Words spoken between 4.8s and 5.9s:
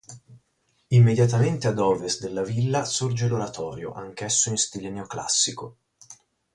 neoclassico.